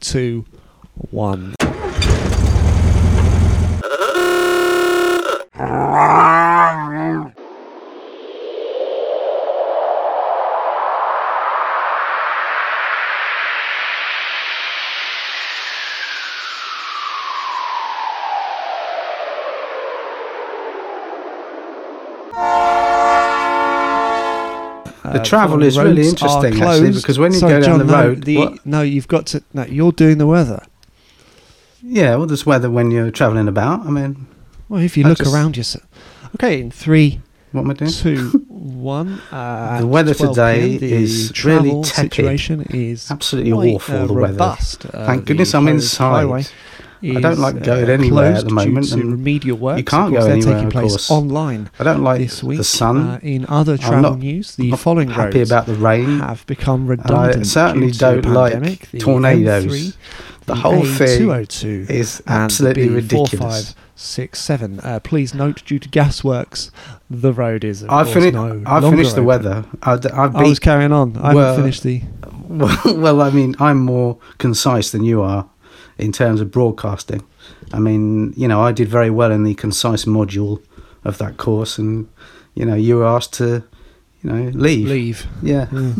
[0.00, 0.46] two,
[1.10, 1.54] one.
[25.12, 27.92] The Uh, travel is really interesting, actually, because when you Sorry, go down John, the
[27.92, 29.42] no, road- the, no, you've got to.
[29.52, 30.62] No, you're doing the weather.
[31.82, 33.86] Yeah, well, there's weather when you're travelling about.
[33.86, 34.26] I mean,
[34.68, 35.84] Well, if you I look just- around yourself.
[36.36, 37.20] Okay, in three,
[37.52, 37.90] what am I doing?
[37.90, 39.20] two, one.
[39.30, 42.12] Uh, The weather 12 today PM, the is really travel tepid.
[42.12, 44.32] situation is Absolutely quite, awful, uh, the weather.
[44.32, 44.86] robust.
[44.86, 46.10] Uh, Thank the goodness I'm inside.
[46.26, 46.44] Highway.
[47.06, 49.76] I don't is, like going uh, anywhere at closed the moment, to and remedial works.
[49.78, 51.10] you can't of course, go they're anywhere, taking of place course.
[51.10, 52.56] online I don't like this week.
[52.56, 52.96] the sun.
[52.96, 56.20] Uh, in other I'm travel not- news, the not following happy roads about the rain.
[56.20, 57.46] have become redundant.
[57.46, 58.90] certainly due to the don't like pandemic.
[58.90, 59.66] The tornadoes.
[59.66, 59.94] M3,
[60.46, 63.74] The whole thing A202 is absolutely ridiculous.
[63.96, 64.84] B4567.
[64.84, 66.70] Uh, please note, due to gasworks,
[67.08, 67.82] the road is.
[67.84, 68.34] I finished.
[68.34, 69.26] no I finished the open.
[69.26, 69.64] weather.
[69.82, 69.94] I
[70.26, 70.60] was beat.
[70.60, 71.16] carrying on.
[71.16, 72.02] I Well, haven't finished the.
[72.46, 75.48] Well, well, I mean, I'm more concise than you are
[75.98, 77.24] in terms of broadcasting.
[77.72, 80.62] I mean, you know, I did very well in the concise module
[81.04, 82.06] of that course, and
[82.54, 83.64] you know, you were asked to,
[84.22, 84.86] you know, leave.
[84.88, 85.26] Leave.
[85.42, 85.68] Yeah.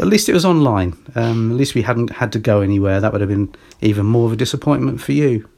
[0.00, 0.96] At least it was online.
[1.14, 3.00] Um, at least we hadn't had to go anywhere.
[3.00, 5.48] That would have been even more of a disappointment for you.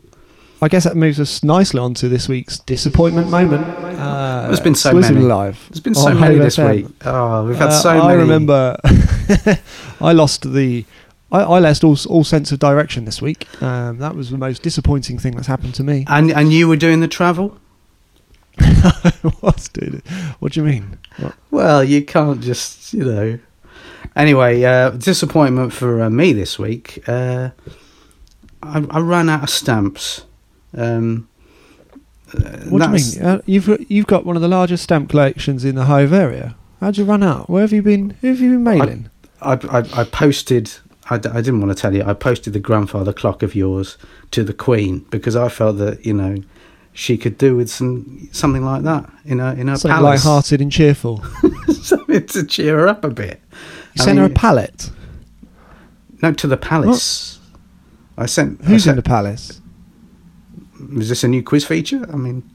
[0.62, 3.66] I guess that moves us nicely on to this week's disappointment moment.
[3.66, 5.20] Uh, There's been so many.
[5.20, 5.58] live.
[5.70, 6.74] There's been so many Hove this FM.
[6.74, 6.86] week.
[7.06, 8.08] Oh, we've had Uh, so I many.
[8.08, 8.76] I remember
[10.00, 10.84] I lost the.
[11.32, 13.46] I, I lost all, all sense of direction this week.
[13.62, 16.04] Um, that was the most disappointing thing that's happened to me.
[16.08, 17.56] And and you were doing the travel.
[19.40, 20.02] What's dude?
[20.40, 20.98] What do you mean?
[21.18, 21.34] What?
[21.50, 23.38] Well, you can't just, you know.
[24.16, 27.02] Anyway, uh, disappointment for uh, me this week.
[27.08, 27.50] Uh,
[28.62, 30.24] I, I ran out of stamps.
[30.76, 31.28] Um,
[32.34, 33.22] uh, What do you mean?
[33.22, 36.56] Uh, you've you've got one of the largest stamp collections in the Hove area.
[36.80, 37.48] How'd you run out?
[37.48, 38.10] Where have you been?
[38.20, 39.10] Who have you been mailing?
[39.40, 40.70] I, I, I posted.
[41.08, 42.04] I, d- I didn't want to tell you.
[42.04, 43.96] I posted the grandfather clock of yours
[44.30, 46.36] to the Queen because I felt that you know
[46.92, 50.60] she could do with some something like that in her in her Something palace, light-hearted
[50.60, 51.24] and cheerful.
[51.82, 53.40] something to cheer her up a bit.
[53.94, 54.90] You I sent her a mean, pallet.
[56.22, 57.40] No, to the palace.
[58.16, 58.60] I sent.
[58.62, 59.60] I Who's in sent, the palace?
[60.96, 62.06] Is this a new quiz feature?
[62.12, 62.48] I mean,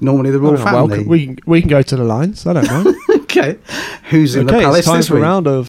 [0.00, 0.88] normally the royal no, family.
[0.98, 1.08] welcome.
[1.08, 2.46] We can, we can go to the lines.
[2.46, 2.94] I don't know.
[3.22, 3.58] okay,
[4.10, 5.24] who's in okay, the palace it's time this for a week?
[5.24, 5.68] round of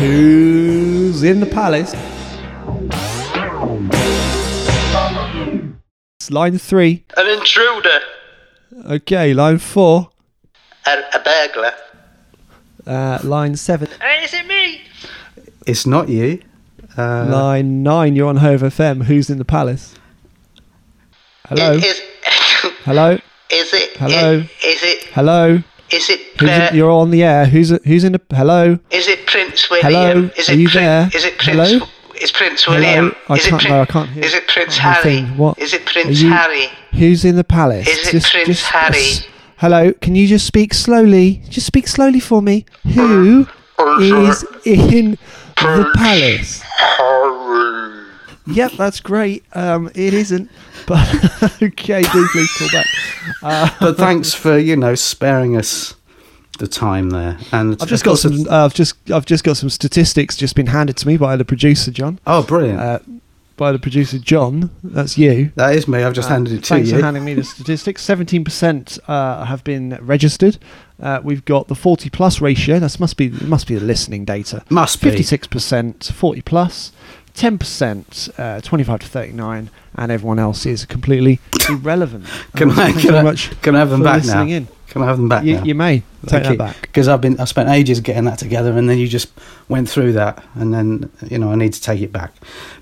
[0.00, 1.92] Who's in the palace?
[6.18, 7.04] It's line three.
[7.16, 8.00] An intruder.
[8.86, 10.10] Okay, line four.
[10.86, 11.74] A, a burglar.
[12.86, 13.88] Uh, line seven.
[14.00, 14.80] Hey, is it me?
[15.66, 16.40] It's not you.
[16.96, 18.16] Uh, line nine.
[18.16, 19.04] You're on Hove FM.
[19.04, 19.94] Who's in the palace?
[21.48, 21.72] Hello.
[21.72, 22.00] Is, is,
[22.84, 23.12] Hello.
[23.50, 23.96] is it?
[23.96, 24.34] Hello?
[24.38, 25.04] Is, it?
[25.12, 25.62] Hello.
[25.90, 26.20] Is it?
[26.40, 27.44] Who's uh, in, you're on the air.
[27.46, 28.20] Who's who's in the?
[28.30, 28.78] Hello.
[28.90, 29.92] is it Prince William?
[29.92, 30.30] Hello?
[30.36, 31.10] Is Are it you Prin- there?
[31.14, 31.70] Is it Prince?
[31.70, 31.86] Hello?
[32.20, 32.78] Is Prince Hello?
[32.78, 33.14] William?
[33.28, 35.16] I is can't- it no, I can't hear- Is it Prince can't Harry?
[35.16, 35.38] hear a thing.
[35.38, 35.58] What?
[35.58, 36.66] Is it Are Prince you- Harry?
[36.92, 37.88] Who's in the palace?
[37.88, 39.26] Is it Prince Harry?
[39.60, 39.92] S- hello.
[39.94, 41.42] Can you just speak slowly?
[41.48, 42.64] Just speak slowly for me.
[42.94, 43.46] Who
[44.00, 45.18] is in
[45.56, 46.62] the palace?
[48.46, 49.44] Yep, that's great.
[49.54, 50.50] Um, it isn't,
[50.86, 51.06] but
[51.62, 52.02] okay.
[52.02, 52.86] Do please call back.
[53.42, 55.94] Uh, but thanks for you know sparing us
[56.58, 57.38] the time there.
[57.52, 58.48] And I've just got some.
[58.48, 61.44] Uh, I've just I've just got some statistics just been handed to me by the
[61.44, 62.18] producer John.
[62.26, 62.80] oh, brilliant!
[62.80, 62.98] Uh,
[63.60, 64.70] by the producer John.
[64.82, 65.52] That's you.
[65.56, 66.02] that is me.
[66.02, 66.96] I've just handed it to Uh, Thanks you.
[66.98, 68.02] for handing me the statistics.
[68.02, 70.56] Seventeen percent uh, have been registered.
[71.00, 72.78] Uh, we've got the forty plus ratio.
[72.78, 74.64] That must be must be the listening data.
[74.70, 75.08] Must be.
[75.10, 76.90] Fifty six percent forty plus.
[77.34, 82.24] Ten percent uh, twenty five to thirty nine, and everyone else is completely irrelevant.
[82.56, 84.42] Can Uh, I can I, much can I have them back now?
[84.44, 84.68] in.
[84.90, 85.64] Can I have them back You, now?
[85.64, 86.82] you may take that back.
[86.82, 89.28] Because I've been I spent ages getting that together, and then you just
[89.68, 92.32] went through that, and then you know I need to take it back.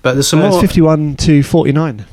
[0.01, 2.05] But there's some Uh, more fifty one to forty nine.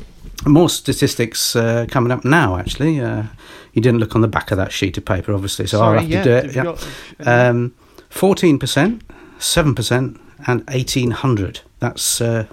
[0.46, 2.56] more statistics uh, coming up now.
[2.56, 3.24] Actually, uh,
[3.72, 6.08] you didn't look on the back of that sheet of paper, obviously, so I'll have
[6.08, 6.54] to do it.
[6.54, 7.48] Yeah.
[7.48, 7.74] Um,
[8.08, 9.02] Fourteen percent,
[9.38, 11.60] seven percent, and eighteen hundred.
[11.80, 12.44] That's uh,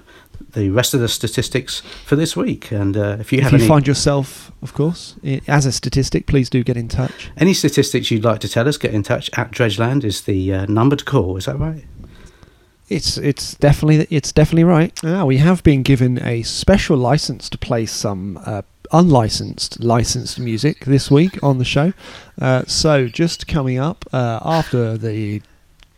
[0.52, 2.70] the rest of the statistics for this week.
[2.70, 5.16] And uh, if you if have you any, find yourself, of course,
[5.48, 7.30] as a statistic, please do get in touch.
[7.36, 9.30] any statistics you'd like to tell us, get in touch.
[9.36, 11.36] At Dredgeland is the uh, number to call.
[11.36, 11.84] Is that right?
[12.88, 15.02] It's it's definitely it's definitely right.
[15.02, 20.84] Now we have been given a special license to play some uh, unlicensed licensed music
[20.84, 21.94] this week on the show.
[22.40, 25.40] Uh, so just coming up uh, after the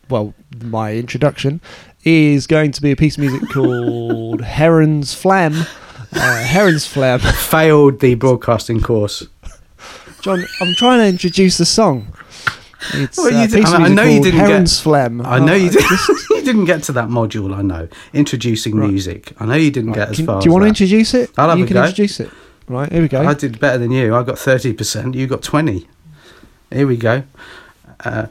[0.09, 1.59] well my introduction
[2.07, 5.53] is going to be a piece of music called Heron's Phlegm.
[6.13, 7.19] Uh, Heron's Phlegm.
[7.19, 9.27] Failed the broadcasting course.
[10.21, 12.07] John, I'm trying to introduce the song.
[12.93, 14.47] It's Well, uh, you a did- piece I of mean, I know you didn't get-
[14.49, 15.21] Heron's Phlegm.
[15.25, 17.53] I know Uh, you, did, just- you didn't get to that module.
[17.55, 18.89] I know introducing Right.
[18.89, 19.33] music.
[19.39, 20.41] I know you didn't get as can- far.
[20.41, 21.31] do you as want to introduce it?
[21.37, 21.81] I'll have you a can go.
[21.83, 22.29] introduce it.
[22.69, 23.21] Right, here we go.
[23.27, 24.13] I did better than you.
[24.15, 25.15] I got thirty percent.
[25.15, 25.87] You got twenty.
[26.71, 27.23] Here we go.
[28.03, 28.27] Uh,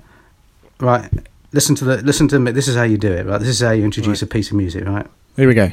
[0.81, 1.11] right.
[1.57, 1.97] Listen to the.
[2.03, 2.51] Listen to me.
[2.53, 3.25] This is how you do it.
[3.25, 3.39] Right.
[3.39, 4.85] This is how you introduce a piece of music.
[4.85, 5.07] Right.
[5.37, 5.71] Here we go.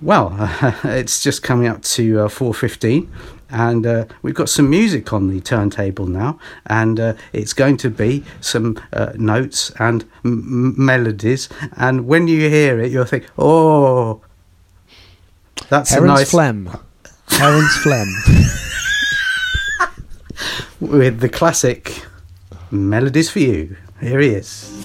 [0.00, 0.34] Well,
[0.84, 3.12] it's just coming up to uh, four fifteen,
[3.50, 7.90] and uh, we've got some music on the turntable now, and uh, it's going to
[7.90, 11.50] be some uh, notes and m- melodies.
[11.76, 14.22] And when you hear it, you'll think, "Oh,
[15.68, 16.70] that's Heron's a nice." phlegm.
[17.32, 18.08] Heron's phlegm.
[20.80, 22.02] with the classic
[22.70, 23.76] melodies for you.
[24.00, 24.75] Here he is.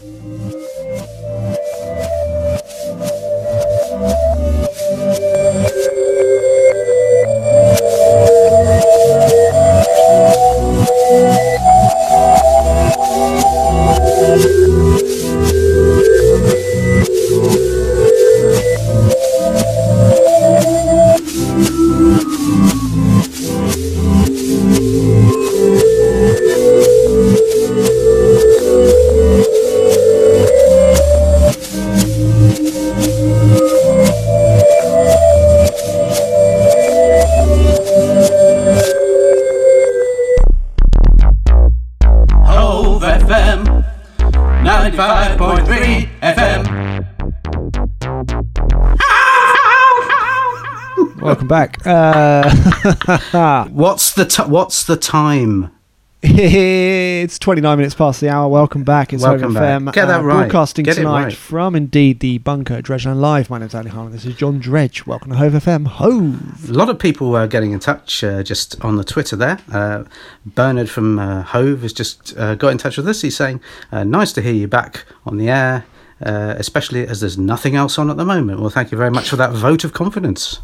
[51.91, 55.71] Uh, What's the t- What's the time?
[56.23, 58.47] it's 29 minutes past the hour.
[58.47, 59.11] Welcome back.
[59.11, 59.81] It's Welcome Home back.
[59.81, 59.93] FM.
[59.93, 60.33] Get that uh, right.
[60.41, 61.33] Broadcasting Get tonight right.
[61.33, 63.49] from indeed the bunker at Dredgeland Live.
[63.49, 64.13] My name's Ali Harland.
[64.13, 65.05] This is John Dredge.
[65.05, 65.87] Welcome to Hove FM.
[65.87, 66.69] Hove.
[66.69, 69.59] A lot of people are getting in touch uh, just on the Twitter there.
[69.71, 70.03] Uh,
[70.45, 73.21] Bernard from uh, Hove has just uh, got in touch with us.
[73.21, 73.59] He's saying,
[73.91, 75.85] uh, "Nice to hear you back on the air."
[76.23, 78.61] Uh, especially as there's nothing else on at the moment.
[78.61, 80.59] Well, thank you very much for that vote of confidence.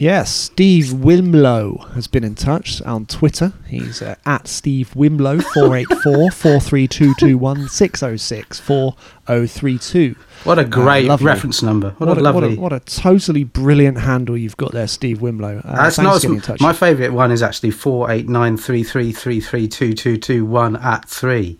[0.00, 3.52] Yes, Steve Wimlow has been in touch on Twitter.
[3.66, 10.14] He's uh, at Steve Wimlow 484 43221 606 4032.
[10.44, 11.26] What a great lovely.
[11.26, 11.90] reference number.
[11.98, 12.40] What, What a a, lovely.
[12.56, 15.64] what, a, what a totally brilliant handle you've got there, Steve Wimlow.
[15.64, 16.60] Uh, That's thanks not for getting in touch.
[16.60, 20.46] my favourite one is actually four eight nine three three three three two two two
[20.46, 21.58] one at three.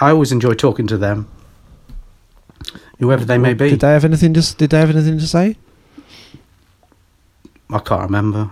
[0.00, 1.28] I always enjoy talking to them,
[2.98, 3.70] whoever they may be.
[3.70, 5.56] Did they have anything to, did they have anything to say?
[7.70, 8.50] I can't remember.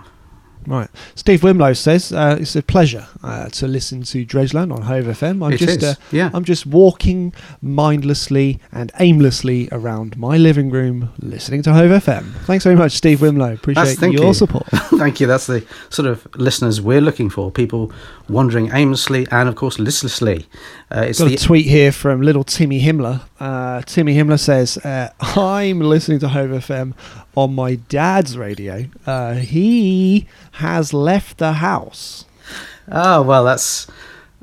[0.66, 0.88] Right.
[1.14, 5.44] Steve Wimlow says uh, it's a pleasure uh, to listen to Dredgeland on Hove FM.
[5.44, 6.30] I'm It just is, uh, yeah.
[6.34, 12.32] I'm just walking mindlessly and aimlessly around my living room listening to Hove FM.
[12.46, 13.54] Thanks very much, Steve Wimlow.
[13.54, 14.34] Appreciate your you.
[14.34, 14.66] support.
[14.72, 15.26] Thank you.
[15.28, 17.50] That's the sort of listeners we're looking for.
[17.52, 17.92] People
[18.28, 20.46] wandering aimlessly and, of course, listlessly.
[20.90, 23.22] Uh, it's Got the a tweet here from little Timmy Himmler.
[23.38, 26.94] Uh, Timmy Himmler says, uh, "I'm listening to Hove FM
[27.34, 28.86] on my dad's radio.
[29.06, 32.24] Uh, he has left the house."
[32.90, 33.86] Oh well, that's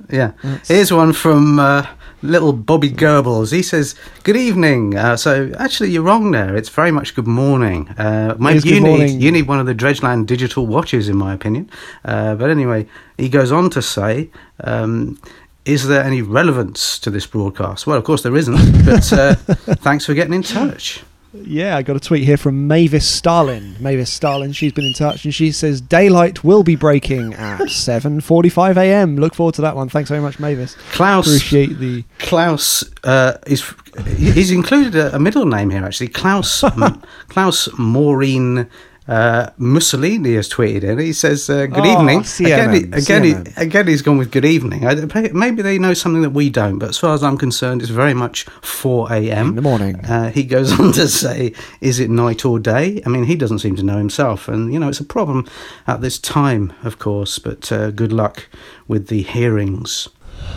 [0.10, 0.32] yeah.
[0.43, 1.88] That's- Here's one from uh,
[2.21, 3.51] little Bobby Goebbels.
[3.51, 6.56] He says, "Good evening." Uh, so actually, you're wrong there.
[6.56, 7.89] It's very much good morning.
[7.97, 11.69] Uh, maybe you need you need one of the Dredgeland digital watches, in my opinion.
[12.06, 12.86] Uh, but anyway,
[13.17, 14.29] he goes on to say.
[14.63, 15.19] Um,
[15.65, 17.88] is there any relevance to this broadcast?
[17.88, 19.36] Well, of course there isn't, but uh,
[19.76, 21.04] thanks for getting in touch.
[21.34, 23.76] Yeah, I got a tweet here from Mavis Starlin.
[23.80, 28.78] Mavis Starlin, she's been in touch and she says daylight will be breaking at 7:45
[28.78, 29.17] a.m.
[29.17, 29.89] Look forward to that one.
[29.89, 30.76] Thanks very much, Mavis.
[30.91, 33.67] Klaus Appreciate the Klaus uh, is
[34.15, 36.10] he's included a, a middle name here actually.
[36.10, 36.63] Klaus
[37.30, 38.69] Klaus Maureen
[39.07, 40.99] uh, Mussolini has tweeted in.
[40.99, 44.85] He says, uh, "Good Oh, evening." Again, again, he, again, he's gone with "Good evening."
[44.87, 44.95] I,
[45.33, 48.13] maybe they know something that we don't, but as far as I'm concerned, it's very
[48.13, 49.49] much 4 a.m.
[49.49, 50.05] in the morning.
[50.05, 53.59] Uh, he goes on to say, "Is it night or day?" I mean, he doesn't
[53.59, 55.47] seem to know himself, and you know, it's a problem
[55.85, 57.39] at this time, of course.
[57.39, 58.47] But uh, good luck
[58.87, 60.07] with the hearings.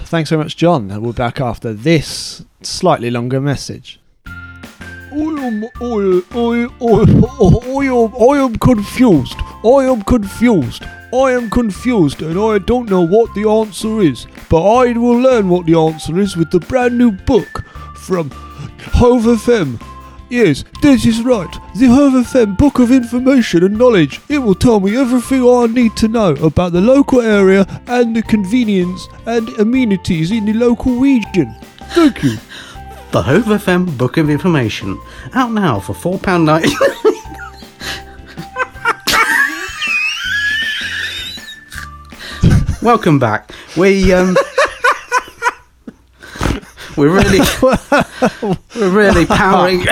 [0.05, 0.89] Thanks very much, John.
[0.89, 4.01] We'll be back after this slightly longer message.
[5.17, 7.07] I am, I, I,
[7.87, 9.37] am, I am confused.
[9.65, 10.85] I am confused.
[11.11, 14.27] I am confused and I don't know what the answer is.
[14.51, 17.65] But I will learn what the answer is with the brand new book
[17.97, 18.31] from
[18.93, 19.81] Hove FM.
[20.29, 21.51] Yes, this is right.
[21.77, 24.21] The Hove FM Book of Information and Knowledge.
[24.29, 28.23] It will tell me everything I need to know about the local area and the
[28.23, 31.55] convenience and amenities in the local region.
[31.95, 32.37] Thank you.
[33.13, 35.01] The Hove FM Book of Information,
[35.35, 36.73] out now for £4.90.
[42.83, 43.51] Welcome back.
[43.77, 44.37] We um
[46.97, 47.41] We're really
[48.77, 49.81] We're really powering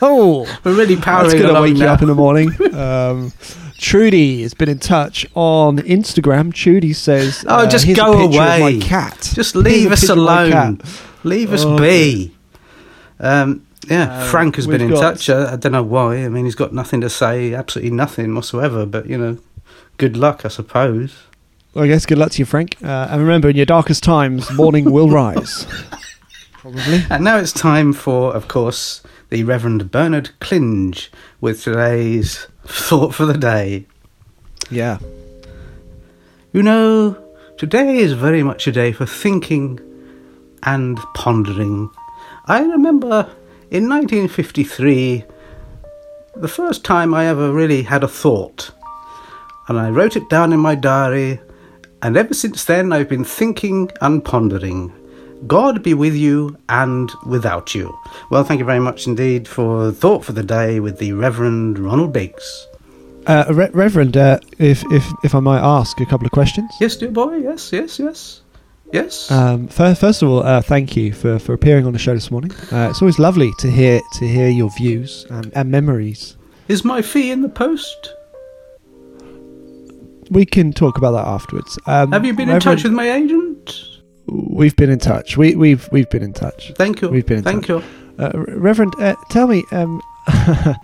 [0.00, 2.50] Oh, we're really that's powering going to along wake you up in the morning.
[2.74, 3.32] Um,
[3.78, 6.52] Trudy has been in touch on Instagram.
[6.54, 8.60] Trudy says, Oh, uh, just go away.
[8.60, 9.30] my cat.
[9.34, 10.80] Just leave us picture of my alone.
[11.24, 12.34] Leave us Oh, be.
[13.20, 15.28] Um Yeah, Um, Frank has been in got- touch.
[15.30, 16.24] I, I don't know why.
[16.24, 18.86] I mean, he's got nothing to say, absolutely nothing whatsoever.
[18.86, 19.38] But you know,
[19.98, 21.14] good luck, I suppose.
[21.74, 22.76] Well, I guess good luck to you, Frank.
[22.82, 25.66] Uh, and remember, in your darkest times, morning will rise.
[26.52, 27.02] Probably.
[27.10, 33.24] And now it's time for, of course, the Reverend Bernard Clinge with today's thought for
[33.26, 33.86] the day.
[34.70, 34.98] Yeah.
[36.52, 37.16] You know,
[37.56, 39.80] today is very much a day for thinking
[40.64, 41.90] and pondering.
[42.46, 43.30] I remember
[43.70, 45.24] in 1953,
[46.36, 48.70] the first time I ever really had a thought,
[49.68, 51.40] and I wrote it down in my diary,
[52.02, 54.92] and ever since then I've been thinking and pondering.
[55.46, 57.96] God be with you and without you.
[58.30, 62.12] Well, thank you very much indeed for Thought for the Day with the Reverend Ronald
[62.12, 62.66] Biggs.
[63.26, 66.70] Uh, Re- Reverend, uh, if, if, if I might ask a couple of questions.
[66.80, 68.42] Yes, dear boy, yes, yes, yes.
[68.92, 69.30] Yes.
[69.30, 72.30] Um, fir- first of all, uh, thank you for, for appearing on the show this
[72.30, 72.52] morning.
[72.70, 76.36] Uh, it's always lovely to hear to hear your views and, and memories.
[76.68, 78.14] Is my fee in the post?
[80.30, 81.78] We can talk about that afterwards.
[81.86, 84.00] Um, Have you been in touch with my agent?
[84.26, 85.36] We've been in touch.
[85.36, 86.72] We, we've we've been in touch.
[86.76, 87.08] Thank you.
[87.08, 87.82] We've been in Thank touch.
[87.82, 88.24] you.
[88.24, 89.64] Uh, Reverend, uh, tell me.
[89.72, 90.74] Um, uh,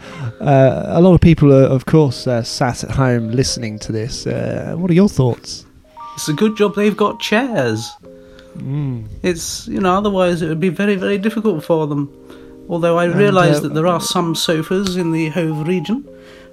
[0.41, 4.27] a lot of people are, of course, uh, sat at home listening to this.
[4.27, 5.65] Uh, what are your thoughts?
[6.19, 7.95] It's a good job they've got chairs.
[8.57, 9.07] Mm.
[9.23, 12.11] It's you know otherwise it would be very very difficult for them.
[12.69, 16.05] Although I realise uh, that there are some sofas in the Hove region,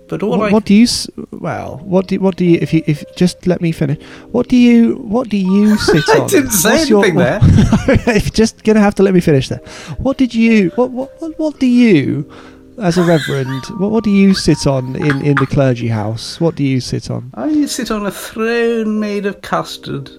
[0.08, 0.86] but all What, I what do you?
[1.32, 2.60] Well, what do what do you?
[2.62, 3.99] If you if just let me finish.
[4.32, 4.97] What do you?
[4.97, 6.21] What do you sit on?
[6.21, 7.39] I didn't say What's your- anything there.
[8.15, 9.63] if just gonna have to let me finish there.
[9.97, 10.69] What did you?
[10.75, 12.32] What what what, what do you?
[12.77, 16.41] As a reverend, what, what do you sit on in, in the clergy house?
[16.41, 17.31] What do you sit on?
[17.33, 20.09] I sit on a throne made of custard.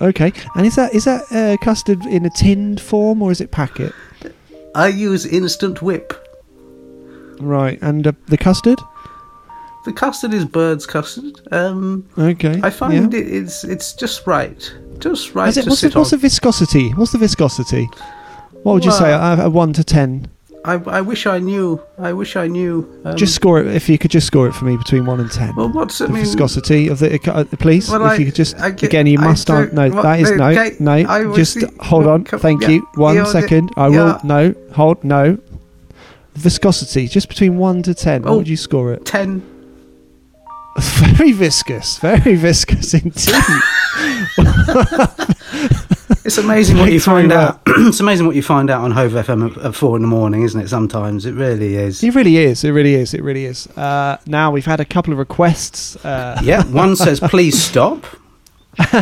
[0.00, 3.50] Okay, and is that is that uh, custard in a tinned form or is it
[3.50, 3.92] packet?
[4.74, 6.12] I use instant whip.
[7.40, 8.78] Right, and uh, the custard?
[9.84, 11.40] The custard is bird's custard.
[11.52, 13.20] Um, Okay, I find yeah.
[13.20, 14.60] it, it's it's just right,
[14.98, 16.90] just right it- to what's, the, sit what's the viscosity?
[16.90, 17.84] What's the viscosity?
[18.62, 19.12] What would you say?
[19.12, 20.28] A, a one to ten.
[20.66, 21.80] I, I wish I knew.
[21.98, 23.00] I wish I knew.
[23.04, 25.30] Um, Just score it if you could just score it for me between one and
[25.30, 25.54] ten.
[25.54, 26.24] well, what's I the mean?
[26.24, 29.46] viscosity of the uh, please Well, if I- you could just I again you must
[29.46, 32.68] don't- no what- that is no okay, no I just hold on come- thank yeah,
[32.70, 33.70] you One second.
[33.76, 33.96] I yeah.
[34.04, 35.38] will no hold no
[36.34, 38.36] viscosity just between 1 to 10 what Oh.
[38.38, 39.42] would you score it Ten.
[40.78, 43.34] very viscous very viscous indeed
[46.26, 47.60] It's amazing what you find out.
[47.66, 50.42] it's amazing what you find out on Hove FM at, at four in the morning,
[50.42, 50.68] isn't it?
[50.68, 52.02] Sometimes it really is.
[52.02, 55.12] it really is it really is it really is uh, now we've had a couple
[55.12, 58.04] of requests uh, Yeah, one says please stop.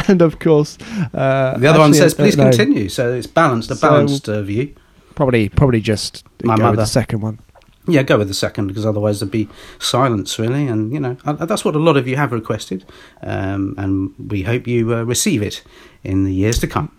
[0.09, 0.77] and of course
[1.15, 2.89] uh, The other one says uh, please no, continue.
[2.91, 4.75] So it's balanced, a So- balanced uh, view.
[5.15, 6.77] probably probably just My go with mother.
[6.83, 7.39] the second one
[7.87, 10.67] Yeah, go with the second because otherwise there'd be silence, really.
[10.67, 12.85] And you know uh, that's what a lot of you have requested,
[13.23, 15.63] um, and we hope you uh, receive it
[16.03, 16.91] in the years to come.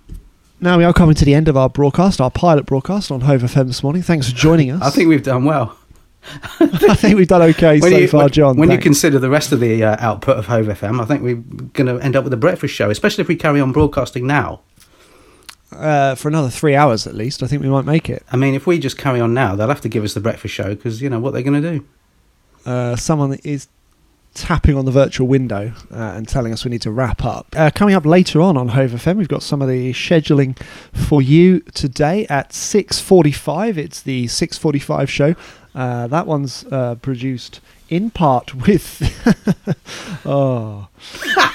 [0.62, 3.42] now we are coming to the end of our broadcast our pilot broadcast on Hove
[3.42, 5.78] FM this morning thanks for joining us I think we've done well.
[6.60, 8.58] I think we've done okay so you, far, when, John.
[8.58, 11.36] when you consider the rest of the uh, output of Hove FM, I think we're
[11.74, 14.62] going to end up with a breakfast show, especially if we carry on broadcasting now.
[15.72, 18.24] Uh, for another three hours at least, I think we might make it.
[18.32, 20.54] I mean, if we just carry on now, they'll have to give us the breakfast
[20.54, 21.86] show because you know what they're going to do.
[22.66, 23.68] Uh, someone is
[24.34, 27.48] tapping on the virtual window uh, and telling us we need to wrap up.
[27.56, 30.58] Uh, coming up later on on Hove FM, we've got some of the scheduling
[30.92, 33.78] for you today at 6.45.
[33.78, 35.36] It's the 6.45 show.
[35.74, 37.62] Uh, that one's uh, produced
[37.96, 39.02] in part with...
[40.26, 40.88] oh,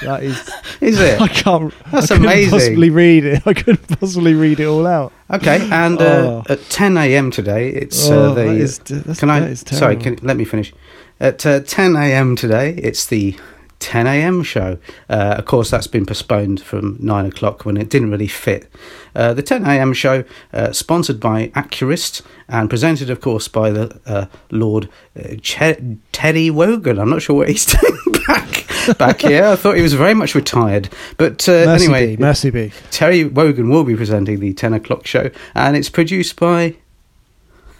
[0.01, 0.37] that is...
[0.81, 1.21] Is it?
[1.21, 1.71] I can't...
[1.91, 2.49] That's I amazing.
[2.51, 3.43] possibly read it.
[3.45, 5.13] I couldn't possibly read it all out.
[5.29, 6.43] Okay, and uh, Oh.
[6.49, 7.29] at 10 a.m.
[7.29, 8.43] today, it's Oh, uh, the.
[8.45, 9.53] that is- can I?
[9.53, 10.73] sorry, can, let me finish.
[11.19, 12.35] At uh, 10 a.m.
[12.35, 13.35] today, it's the
[13.81, 14.43] 10 a.m.
[14.43, 14.77] show.
[15.09, 18.71] Uh, of course, that's been postponed from 9 o'clock when it didn't really fit.
[19.15, 19.91] Uh, the 10 a.m.
[19.91, 24.87] show, uh, sponsored by Accurist and presented, of course, by the uh, Lord
[25.19, 26.99] uh, che- Teddy Wogan.
[26.99, 28.67] I'm not sure what he's doing back
[28.97, 29.45] back here.
[29.45, 32.71] I thought he was very much retired, but uh, Mercy anyway, be, mercy be.
[32.91, 36.75] Terry Wogan will be presenting the 10 o'clock show, and it's produced by.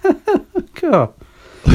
[0.73, 1.13] God.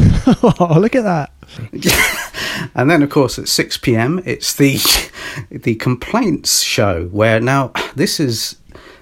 [0.42, 1.32] oh, look at that.
[2.74, 4.78] And then, of course, at 6 pm, it's the
[5.50, 8.56] the complaints show, where now this is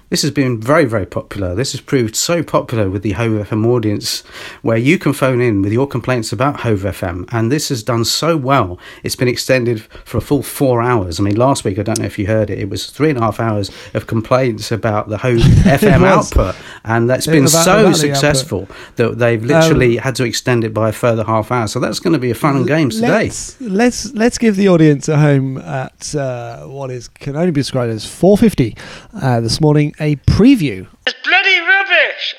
[0.09, 1.55] this has been very, very popular.
[1.55, 4.21] This has proved so popular with the Hove FM audience,
[4.61, 8.05] where you can phone in with your complaints about Hove FM, and this has done
[8.05, 8.77] so well.
[9.03, 11.19] It's been extended for a full four hours.
[11.19, 13.17] I mean, last week I don't know if you heard it; it was three and
[13.17, 15.37] a half hours of complaints about the Hove
[15.81, 18.67] FM output, and that's Yeah, been about- so about the successful
[18.97, 21.67] that they've literally had to extend it by a further half hour.
[21.67, 23.31] So that's going to be a fun and games today.
[23.59, 27.91] Let's, let's give the audience at home at uh, what is can only be described
[27.91, 28.77] as 4:50
[29.21, 30.87] uh, this morning a preview.
[31.07, 32.35] It's bloody rubbish.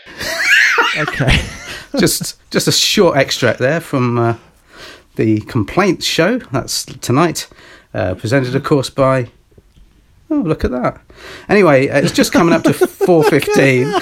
[0.98, 1.40] Okay.
[1.98, 4.36] just just a short extract there from uh,
[5.16, 6.38] the complaints show.
[6.52, 7.48] That's tonight,
[7.94, 9.30] uh, presented, of course, by.
[10.28, 11.00] Oh, look at that!
[11.48, 12.72] Anyway, uh, it's just coming up to
[13.06, 13.86] four fifteen.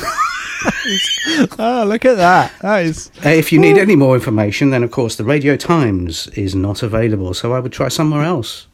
[1.59, 2.53] oh, look at that.
[2.63, 6.29] That is Uh, if you need any more information, then of course the Radio Times
[6.29, 7.35] is not available.
[7.35, 8.67] So I would try somewhere else.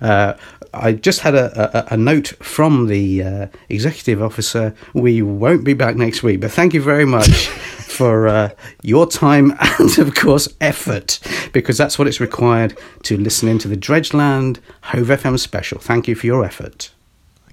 [0.00, 0.34] Uh,
[0.74, 4.74] I just had a, a, a note from the uh, executive officer.
[4.92, 8.50] We won't be back next week, but thank you very much for uh,
[8.82, 11.18] your time and, of course, effort,
[11.52, 15.78] because that's what it's required to listen into the Dredgeland Hove FM special.
[15.80, 16.90] Thank you for your effort.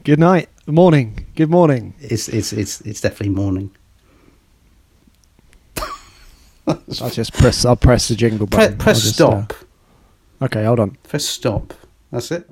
[0.04, 0.50] good night.
[0.68, 1.26] Morning.
[1.36, 1.96] Good morning.
[2.00, 3.72] It's it's it's it's definitely morning.
[6.68, 8.78] I'll just press I'll press the jingle Pre- button.
[8.78, 9.54] press just, stop.
[10.40, 10.92] uh, okay, hold on.
[11.04, 11.74] Press stop.
[12.12, 12.50] That's it.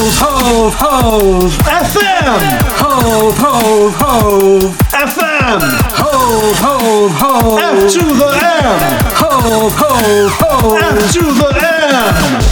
[0.00, 2.40] Hove, hove, hove, FM!
[2.80, 5.60] Hove, hove, hove, FM!
[5.92, 8.78] Hove, hove, hove, F to the M!
[9.14, 12.49] Hove, hove, hove, F to the M!